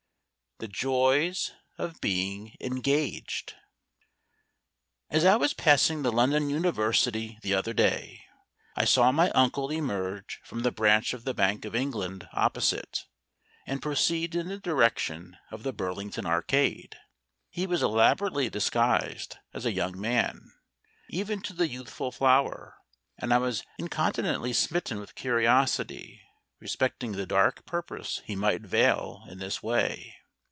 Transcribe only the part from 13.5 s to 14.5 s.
and proceed in